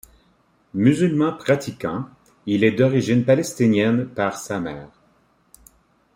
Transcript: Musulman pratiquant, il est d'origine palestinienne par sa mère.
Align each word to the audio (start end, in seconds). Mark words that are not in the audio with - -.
Musulman 0.73 1.33
pratiquant, 1.33 2.09
il 2.47 2.63
est 2.63 2.71
d'origine 2.71 3.23
palestinienne 3.23 4.07
par 4.07 4.35
sa 4.35 4.59
mère. 4.59 4.89